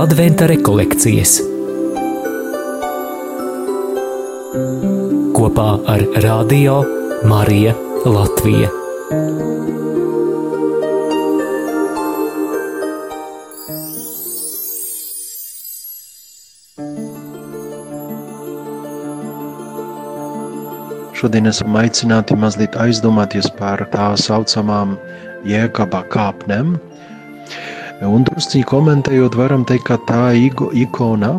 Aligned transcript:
Adventa 0.00 0.46
rekolekcijas 0.48 1.34
kopā 5.36 5.66
ar 5.92 6.04
Radio 6.24 6.78
Mariju 7.28 7.74
Latviju. 8.08 8.70
Šodien 21.12 21.52
esam 21.52 21.76
aicināti 21.76 22.40
mazliet 22.40 22.80
aizdomāties 22.80 23.52
par 23.60 23.84
tā 23.92 24.14
saucamām 24.16 24.96
jēkabā 25.48 26.02
kāpnēm. 26.12 26.76
Un 28.02 28.26
drusciņi 28.26 28.66
komentējot, 28.66 29.36
varam 29.38 29.62
teikt, 29.68 29.86
ka 29.86 29.98
tā 30.08 30.32
ikona, 30.34 31.36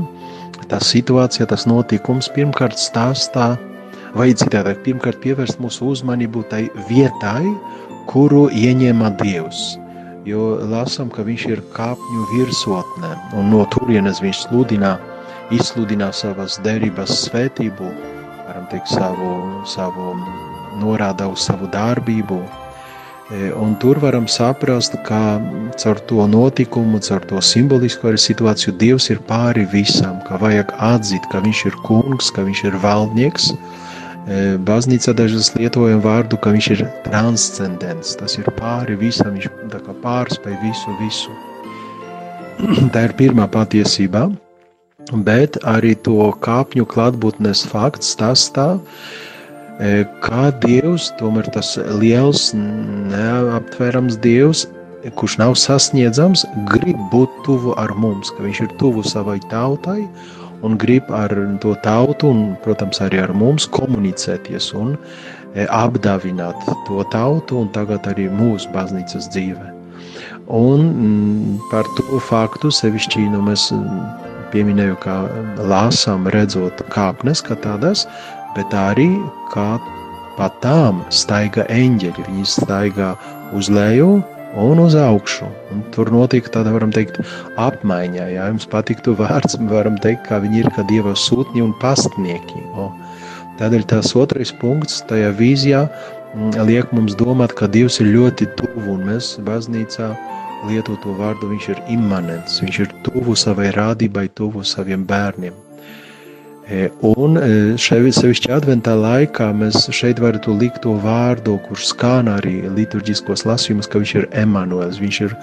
tā 0.72 0.80
situācija, 0.80 1.48
tas 1.52 1.68
notikums 1.68 2.30
pirmkārt 2.32 2.80
stāstā, 2.80 3.54
vai 4.16 4.32
citādāk, 4.38 4.84
pirmkārt 4.86 5.20
pievērst 5.24 5.60
mūsu 5.64 5.92
uzmanību 5.92 6.46
tai 6.52 6.68
vietai, 6.90 7.44
kuru 8.08 8.48
ieņēma 8.54 9.12
Dievs. 9.20 9.74
Jo 10.24 10.54
lasām, 10.72 11.10
ka 11.12 11.26
viņš 11.28 11.46
ir 11.52 11.62
kāpņu 11.76 12.26
virsotnē, 12.32 13.12
un 13.36 13.52
no 13.52 13.66
turienes 13.74 14.22
viņš 14.24 14.46
sludina, 14.46 14.96
izsludina 15.52 16.14
savas 16.16 16.56
derības 16.64 17.26
svētību, 17.26 17.92
varam 18.48 18.70
teikt, 18.72 18.88
savu, 18.96 19.34
savu 19.68 20.14
norāda 20.80 21.28
uz 21.28 21.44
savu 21.50 21.68
darbību. 21.74 22.40
E, 23.34 23.52
un 23.58 23.74
tur 23.82 23.98
varam 23.98 24.28
saprast, 24.30 24.94
ka 25.08 25.42
caur 25.82 26.00
to 26.10 26.28
notikumu, 26.30 27.00
caur 27.02 27.24
to 27.26 27.42
simbolisku 27.42 28.12
arī 28.12 28.22
situāciju 28.22 28.76
Dievs 28.78 29.10
ir 29.10 29.24
pāri 29.26 29.66
visam, 29.72 30.20
ka 30.28 30.38
vajag 30.38 30.76
atzīt, 30.78 31.26
ka 31.32 31.42
Viņš 31.42 31.64
ir 31.72 31.80
kungs, 31.88 32.30
ka 32.30 32.46
Viņš 32.46 32.64
ir 32.70 32.78
valdnieks. 32.86 33.50
E, 33.54 34.38
baznīca 34.70 35.16
dažas 35.18 35.50
lietojam 35.58 36.04
vārdu, 36.06 36.38
ka 36.38 36.54
Viņš 36.54 36.70
ir 36.78 36.86
transcendents, 37.08 38.14
tas 38.22 38.38
ir 38.38 38.54
pāri 38.62 39.00
visam, 39.02 39.34
Viņš 39.34 39.50
pārspēj 40.06 40.62
visu, 40.62 40.96
visu. 41.02 41.34
Tā 42.94 43.10
ir 43.10 43.18
pirmā 43.18 43.50
patiesība 43.50 44.30
bet 45.12 45.58
arī 45.68 45.94
to 46.00 46.32
kāpņu 46.44 46.86
klātbūtnes 46.90 47.66
fakts 47.70 48.14
stāstā, 48.16 48.78
e, 48.78 49.33
kā 50.24 50.52
Dievs, 50.62 51.10
tomēr 51.18 51.50
tas 51.54 51.76
liels, 52.00 52.52
neaptverams 52.54 54.20
Dievs, 54.22 54.68
kurš 55.18 55.38
nav 55.42 55.56
sasniedzams, 55.60 56.46
grib 56.70 57.00
būt 57.12 57.30
tuvu 57.46 57.74
ar 57.78 57.92
mums, 57.98 58.32
ka 58.32 58.46
viņš 58.46 58.62
ir 58.64 58.74
tuvu 58.80 59.04
savai 59.04 59.40
tautai 59.52 60.08
un 60.64 60.78
grib 60.80 61.10
ar 61.12 61.34
to 61.60 61.76
tautu 61.84 62.30
un, 62.32 62.44
protams, 62.64 63.02
arī 63.04 63.20
ar 63.20 63.34
mums 63.36 63.68
komunicēties 63.68 64.72
un 64.80 64.96
e, 64.96 65.66
apdāvināt 65.68 66.56
to 66.88 67.04
tautu 67.12 67.60
un 67.60 67.72
tagad 67.76 68.08
arī 68.08 68.30
mūsu 68.32 68.72
baznīcas 68.72 69.28
dzīvē. 69.34 69.72
Un 70.48 71.60
par 71.72 71.88
to 71.98 72.20
faktu 72.30 72.72
sevišķi, 72.72 73.28
nu 73.34 73.42
mēs 73.44 73.70
pieminēju, 74.54 74.96
kā 75.04 75.18
lāsām 75.68 76.28
redzot 76.32 76.84
kāpnes 76.94 77.44
kā 77.44 77.58
tādas, 77.60 78.06
bet 78.58 78.74
arī 78.78 79.10
kā 79.54 79.78
pa 80.38 80.50
tām 80.64 81.04
staiga 81.14 81.66
eņģeļi. 81.72 82.28
Viņi 82.30 82.46
staigā 82.50 83.14
uz 83.58 83.70
leju 83.74 84.22
un 84.58 84.82
uz 84.82 84.96
augšu. 84.98 85.48
Un 85.74 85.84
tur 85.94 86.12
notika 86.14 86.52
tāda, 86.58 86.74
varam 86.74 86.94
teikt, 86.94 87.20
apmaiņā. 87.62 88.28
Ja 88.34 88.50
jums 88.52 88.68
patiktu 88.70 89.16
vārds, 89.18 89.58
varam 89.70 89.98
teikt, 90.02 90.28
ka 90.30 90.42
viņi 90.44 90.64
ir 90.64 90.70
kā 90.76 90.86
dieva 90.90 91.16
sūtņi 91.18 91.66
un 91.66 91.74
pastnieki. 91.82 92.66
O. 92.78 92.90
Tādēļ 93.60 93.88
tas 93.90 94.14
otrais 94.18 94.54
punkts 94.62 95.04
tajā 95.10 95.30
vīzijā 95.38 95.84
mm, 95.86 96.56
liek 96.70 96.94
mums 96.96 97.18
domāt, 97.18 97.54
ka 97.58 97.70
Dievs 97.70 98.00
ir 98.02 98.10
ļoti 98.16 98.50
tuvu 98.58 98.96
un 98.96 99.04
mēs 99.12 99.36
baznīcā 99.46 100.10
lieto 100.70 100.96
to 101.04 101.14
vārdu, 101.20 101.52
viņš 101.52 101.70
ir 101.74 101.84
immanents, 101.94 102.62
viņš 102.64 102.80
ir 102.86 102.96
tuvu 103.06 103.36
savai 103.38 103.70
rādībai, 103.76 104.30
tuvu 104.34 104.64
saviem 104.66 105.06
bērniem. 105.06 105.54
E, 106.72 106.86
un 107.04 107.36
e, 107.36 107.76
sevišķi 107.76 108.54
adventā 108.56 108.94
laikā, 108.96 109.50
mēs 109.58 109.90
šeit 109.92 110.22
varētu 110.24 110.54
likt 110.62 110.80
to 110.86 110.94
vārdu, 111.04 111.58
kurš 111.66 111.90
skan 111.90 112.30
arī 112.32 112.62
liturģiskos 112.72 113.44
lasījumus, 113.44 113.90
ka 113.92 114.00
viņš 114.00 114.14
ir 114.22 114.28
Emanuels, 114.46 115.02
viņš 115.04 115.20
ir 115.28 115.36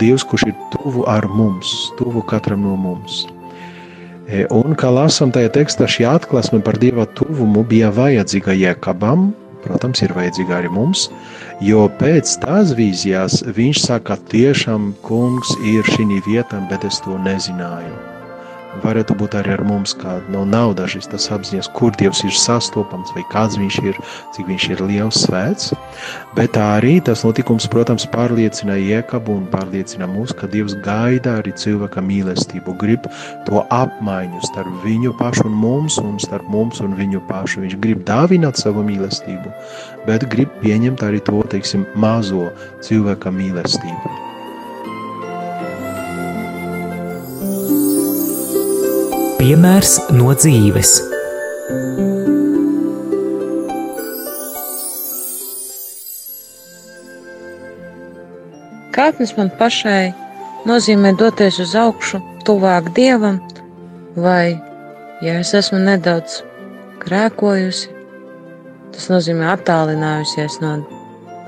Dievs, 0.00 0.26
kurš 0.26 0.48
ir 0.50 0.56
tuvu 0.74 1.06
ar 1.08 1.24
mums, 1.30 1.70
tuvu 2.00 2.20
katram 2.26 2.66
no 2.66 2.74
mums. 2.76 3.22
E, 4.26 4.42
un, 4.50 4.74
kā 4.74 4.90
lasām 4.90 5.30
tajā 5.30 5.52
tekstā, 5.54 5.86
šī 5.86 6.08
atklāsme 6.10 6.58
par 6.66 6.80
Dieva 6.82 7.06
tuvumu 7.14 7.62
bija 7.62 7.92
vajadzīga 7.94 8.58
Jēkabam, 8.58 9.30
protams, 9.62 10.02
ir 10.02 10.16
vajadzīga 10.18 10.58
arī 10.58 10.74
mums, 10.74 11.06
jo 11.62 11.86
pēc 12.02 12.34
tās 12.42 12.74
vīzijās 12.74 13.38
viņš 13.54 13.86
saka, 13.86 14.18
tiešām 14.34 14.90
kungs 15.06 15.54
ir 15.62 15.86
šī 15.94 16.10
vietā, 16.26 16.58
bet 16.74 16.90
es 16.90 16.98
to 17.06 17.14
nezināju 17.22 18.15
varētu 18.84 19.16
būt 19.18 19.36
arī 19.38 19.54
ar 19.54 19.62
mums, 19.66 19.94
no 20.02 20.18
nu, 20.32 20.44
nav 20.50 20.74
dažas 20.78 21.08
tas 21.10 21.28
apziņas, 21.32 21.68
kur 21.76 21.94
Dievs 21.96 22.22
ir 22.26 22.34
sastopams, 22.36 23.12
vai 23.16 23.24
kāds 23.32 23.56
viņš 23.58 23.78
ir, 23.84 23.98
cik 24.34 24.48
viņš 24.50 24.66
ir 24.74 24.82
liels 24.88 25.22
svēts. 25.24 25.72
Bet 26.36 26.58
arī 26.60 26.98
tas 27.04 27.24
notikums, 27.24 27.68
protams, 27.72 28.06
pārliecina 28.12 28.76
Iekabu 28.76 29.38
un 29.40 29.46
pārliecina 29.52 30.08
mūs, 30.10 30.34
ka 30.36 30.50
Dievs 30.52 30.76
gaida 30.84 31.38
arī 31.40 31.54
cilvēka 31.56 32.04
mīlestību, 32.04 32.76
grib 32.80 33.08
to 33.48 33.64
apmaiņu 33.74 34.44
starp 34.50 34.84
viņu 34.84 35.14
pašu 35.20 35.48
un 35.48 35.56
mums, 35.62 35.98
un 36.02 36.20
starp 36.22 36.48
mums 36.52 36.82
un 36.84 36.96
viņu 36.98 37.24
pašu. 37.30 37.64
Viņš 37.64 37.80
grib 37.80 38.04
dāvināt 38.08 38.60
savu 38.60 38.84
mīlestību, 38.86 39.54
bet 40.06 40.28
grib 40.32 40.52
pieņemt 40.62 41.06
arī 41.06 41.24
to, 41.24 41.40
teiksim, 41.50 41.88
mazo 41.96 42.50
cilvēka 42.84 43.32
mīlestību. 43.32 44.25
Piemērs 49.46 49.92
no 50.10 50.32
dzīves. 50.34 50.88
Kāpnes 58.96 59.36
man 59.38 59.52
pašai 59.60 60.10
nozīmē 60.66 61.14
doties 61.22 61.60
uz 61.62 61.76
augšu, 61.78 62.18
tuvāk 62.42 62.90
dievam, 62.98 63.38
vai, 64.18 64.58
ja 65.22 65.38
es 65.44 65.54
esmu 65.54 65.78
nedaudz 65.78 66.40
grēkojusi, 67.06 67.94
tas 68.98 69.10
nozīmē 69.14 69.52
attālinājusies 69.54 70.58
no 70.66 70.80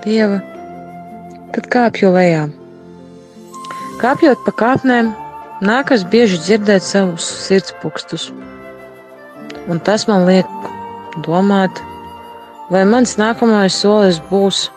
dieva, 0.06 0.38
tad 1.50 1.72
kāpju 1.74 2.14
lejā. 2.14 2.46
Kāpjot 3.98 4.46
pa 4.46 4.60
kāpnēm, 4.62 5.16
Nākas 5.58 6.04
bieži 6.06 6.36
dzirdēt 6.38 6.84
savus 6.86 7.24
sirdspūkstus, 7.48 8.28
un 9.66 9.80
tas 9.82 10.04
man 10.06 10.22
liek 10.28 10.68
domāt, 11.26 11.80
vai 12.70 12.84
mans 12.86 13.16
nākamais 13.18 13.74
solis 13.74 14.20
būs 14.28 14.68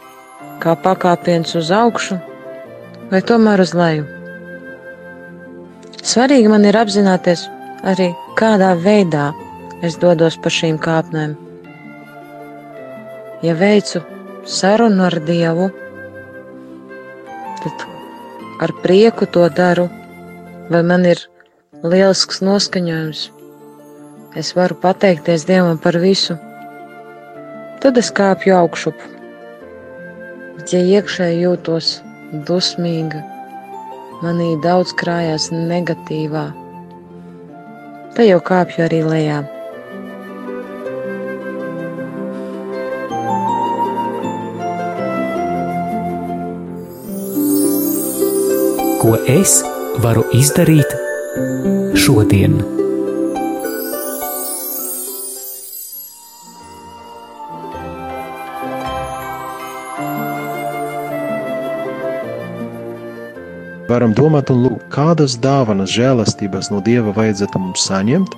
kā 0.64 0.74
pakāpiens 0.74 1.54
uz 1.60 1.70
augšu, 1.70 2.18
vai 3.14 3.22
tomēr 3.22 3.62
uz 3.62 3.76
leju. 3.78 4.08
Svarīgi 6.02 6.50
man 6.50 6.66
ir 6.66 6.82
apzināties 6.82 7.46
arī, 7.86 8.10
kādā 8.34 8.74
veidā 8.74 9.30
es 9.86 10.02
dodos 10.02 10.42
pa 10.42 10.50
šīm 10.50 10.82
kāpnēm. 10.82 11.38
Ja 13.46 13.54
veicu 13.54 14.02
sarunu 14.50 15.06
ar 15.06 15.22
Dievu, 15.30 15.70
tad 17.62 17.90
ar 18.66 18.80
prieku 18.82 19.30
to 19.30 19.46
daru 19.54 19.92
vai 20.72 20.82
man 20.88 21.04
ir 21.04 21.20
lielisks 21.84 22.40
noskaņojums. 22.46 23.26
Es 24.40 24.54
varu 24.56 24.78
pateikties 24.80 25.44
Dievam 25.50 25.80
par 25.84 25.98
visu. 26.00 26.38
Tad 27.84 27.98
es 28.00 28.12
kāpju 28.16 28.56
augšup. 28.56 29.02
Bet, 30.56 30.72
ja 30.72 30.80
iekšēji 30.80 31.42
jūtos 31.44 31.90
dusmīga, 32.48 33.24
manī 34.24 34.54
daudz 34.64 34.94
krājās 34.96 35.50
negatīvā, 35.52 36.46
tad 38.16 38.30
jau 38.30 38.40
kāpju 38.52 38.86
arī 38.86 39.02
lejā. 39.08 39.42
Ko 49.02 49.18
es 49.26 49.60
varu 50.02 50.24
izdarīt 50.34 50.94
šodien. 52.02 52.62
varam 63.92 64.14
domāt 64.16 64.48
un 64.54 64.62
lūgt, 64.64 64.86
kādas 64.94 65.34
dāvanas, 65.44 65.92
žēlastības 65.92 66.70
no 66.72 66.80
Dieva 66.86 67.12
vajadzētu 67.12 67.60
mums 67.60 67.84
saņemt. 67.90 68.38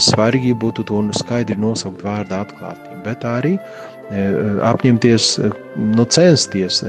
Svarīgi 0.00 0.52
būtu 0.60 0.84
to 0.88 1.00
skaidri 1.16 1.56
nosaukt 1.56 2.04
vārdā 2.04 2.42
atklātība, 2.44 3.00
bet 3.04 3.24
arī 3.24 3.54
apņemties, 4.68 5.30
nu, 5.96 6.04
censties 6.04 6.82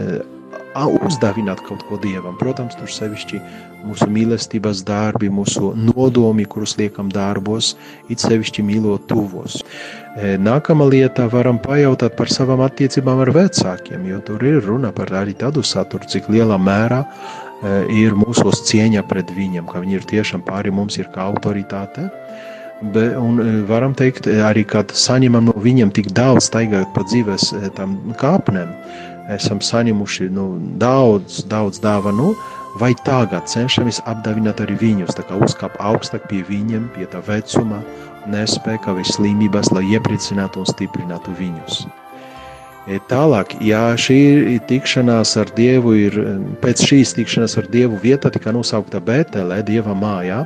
uzdāvināt 0.84 1.62
kaut 1.64 1.86
ko 1.88 1.98
dievam. 2.02 2.36
Protams, 2.40 2.76
tur 2.76 2.92
sevišķi 2.92 3.40
mūsu 3.86 4.08
mīlestības 4.12 4.84
darbi, 4.88 5.30
mūsu 5.32 5.72
nodomi, 5.78 6.46
kurus 6.50 6.76
liekam 6.80 7.12
darbos, 7.14 7.76
it 8.12 8.24
sevišķi 8.24 8.66
mīlot 8.66 9.08
tuvos. 9.08 9.62
E, 10.16 10.36
nākamā 10.42 10.90
lieta 10.92 11.30
varam 11.32 11.62
pajautāt 11.64 12.18
par 12.20 12.32
savām 12.32 12.66
attiecībām 12.66 13.24
ar 13.24 13.32
vecākiem, 13.36 14.04
jo 14.12 14.20
tur 14.28 14.44
ir 14.44 14.62
runa 14.66 14.92
par 14.96 15.14
arī 15.24 15.38
tādu 15.38 15.64
saturu, 15.64 16.08
cik 16.12 16.28
lielā 16.34 16.60
mērā 16.60 17.06
e, 17.06 17.80
ir 18.04 18.20
mūsos 18.20 18.66
cieņa 18.68 19.06
pret 19.08 19.32
viņiem, 19.36 19.70
ka 19.72 19.84
viņi 19.84 20.00
ir 20.02 20.12
tiešām 20.12 20.44
pāri 20.48 20.76
mums 20.76 21.00
ir 21.00 21.12
kā 21.16 21.30
autoritāte. 21.30 22.10
Be, 22.92 23.14
un 23.16 23.40
e, 23.40 23.52
varam 23.70 23.96
teikt, 23.96 24.28
arī 24.28 24.66
kad 24.68 24.92
saņemam 24.92 25.52
no 25.52 25.56
viņiem 25.56 25.96
tik 25.96 26.12
daudz, 26.12 26.50
staigājot 26.50 26.92
pa 26.96 27.06
dzīves 27.08 27.54
tam 27.78 28.00
kāpnēm, 28.20 28.74
esam 29.34 29.62
saņēmuši 29.64 30.30
nu, 30.34 30.48
daudz, 30.82 31.44
daudz 31.50 31.82
dāvanu, 31.84 32.34
vai 32.80 32.92
tagad 33.08 33.48
cenšamies 33.50 34.02
apdāvināt 34.10 34.62
arī 34.64 34.76
viņus, 34.82 35.16
tā 35.18 35.26
kā 35.28 35.40
uzkāpt 35.42 35.80
augstāk 35.80 36.28
pie 36.32 36.44
viņiem, 36.48 36.90
pie 36.96 37.08
tā 37.12 37.24
vecuma, 37.26 37.82
nespēka 38.32 38.96
vai 38.96 39.06
slimības, 39.08 39.72
lai 39.76 39.86
iepriecinātu 39.96 40.62
un 40.62 40.70
stiprinātu 40.70 41.36
viņus. 41.40 41.86
E, 42.86 43.00
tālāk, 43.10 43.56
ja 43.66 43.96
šī 43.98 44.60
tikšanās 44.70 45.32
ar 45.42 45.50
Dievu 45.58 45.96
ir, 45.98 46.18
pēc 46.62 46.84
šīs 46.86 47.16
tikšanās 47.18 47.58
ar 47.58 47.70
Dievu 47.74 47.98
vieta 48.04 48.30
tika 48.34 48.54
nosaukta 48.54 49.02
Bētelē, 49.02 49.64
Dieva 49.66 49.96
mājā, 49.98 50.44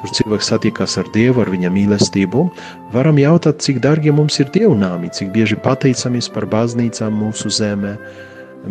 tur 0.00 0.14
cilvēks 0.16 0.50
satiekās 0.52 0.96
ar 1.00 1.08
Dievu, 1.14 1.44
ar 1.44 1.52
viņa 1.52 1.70
mīlestību, 1.74 2.46
varam 2.94 3.20
jautāt, 3.20 3.60
cik 3.64 3.80
dārgi 3.84 4.14
mums 4.14 4.40
ir 4.40 4.50
dievnāmi, 4.54 5.12
cik 5.14 5.32
bieži 5.34 5.58
pateicamies 5.60 6.30
par 6.32 6.48
baznīcām 6.50 7.16
mūsu 7.20 7.52
zemē, 7.52 7.96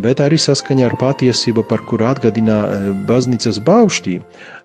bet 0.04 0.22
arī 0.24 0.40
saskaņā 0.42 0.90
ar 0.90 0.98
patiesību, 1.02 1.66
par 1.70 1.86
kuru 1.90 2.10
atgādina 2.10 2.62
e, 2.66 2.80
baznīcas 3.10 3.62
bauštī. 3.66 4.20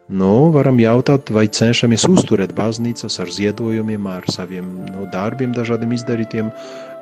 Nu, 0.04 0.50
varam 0.52 0.76
jautāt, 0.76 1.30
vai 1.32 1.46
cenšamies 1.48 2.04
uzturēt 2.10 2.52
baznīcas 2.56 3.16
ar 3.24 3.30
ziedojumiem, 3.32 4.04
ar 4.04 4.26
saviem 4.28 4.66
nu, 4.90 5.06
darbiem, 5.12 5.54
dažādiem 5.56 5.94
izdarītiem, 5.96 6.50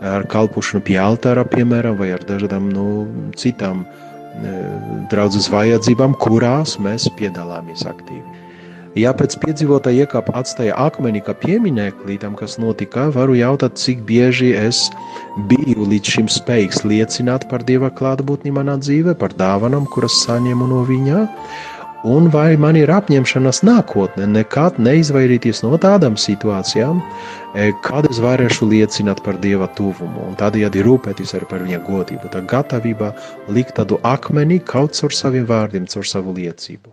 ar 0.06 0.28
kalpošanu 0.30 0.84
pie 0.86 1.00
altāra, 1.02 1.42
piemēram, 1.42 1.98
vai 1.98 2.12
ar 2.14 2.22
dažādām 2.28 2.70
nu, 2.70 2.86
citām 3.38 3.82
e, 3.82 4.54
draudzes 5.10 5.50
vajadzībām, 5.50 6.14
kurās 6.22 6.78
mēs 6.78 7.10
piedalāmies 7.18 7.82
aktīvi. 7.90 8.41
Ja 8.92 9.14
pēc 9.16 9.38
piedzīvotā 9.40 9.88
iekāpa 9.96 10.34
atstāja 10.36 10.74
akmeni 10.76 11.22
kā 11.24 11.32
piemineklī 11.40 12.18
tam, 12.20 12.34
kas 12.36 12.58
notika, 12.60 13.06
varu 13.14 13.38
jautāt, 13.38 13.78
cik 13.80 14.02
bieži 14.04 14.50
es 14.52 14.82
biju 15.48 15.86
līdz 15.88 16.12
šim 16.16 16.28
spējīgs 16.28 16.84
liecināt 16.84 17.48
par 17.48 17.64
Dieva 17.64 17.88
klātbūtni 17.88 18.52
manā 18.52 18.76
dzīvē, 18.82 19.16
par 19.16 19.32
dāvanām, 19.40 19.88
kuras 19.94 20.18
saņemu 20.26 20.68
no 20.74 20.84
viņa, 20.84 21.24
un 22.12 22.28
vai 22.36 22.52
man 22.60 22.76
ir 22.76 22.92
apņemšanās 22.92 23.62
nākotnē 23.64 24.28
nekad 24.28 24.76
neizvairīties 24.76 25.64
no 25.64 25.78
tādām 25.80 26.20
situācijām, 26.20 27.00
e, 27.00 27.72
kad 27.88 28.12
es 28.12 28.20
varēšu 28.20 28.68
liecināt 28.74 29.24
par 29.24 29.40
Dieva 29.40 29.72
tuvumu 29.72 30.28
un 30.28 30.36
tādējādi 30.36 30.84
rūpēties 30.84 31.32
arī 31.38 31.48
par 31.48 31.64
viņa 31.64 31.80
godību. 31.88 32.28
Tā 32.28 32.44
gatavība 32.44 33.14
likt 33.48 33.78
tādu 33.80 34.04
akmeni 34.04 34.60
kaut 34.60 35.00
caur 35.00 35.16
saviem 35.16 35.48
vārdiem, 35.48 35.88
caur 35.88 36.04
savu 36.04 36.36
liecību. 36.36 36.92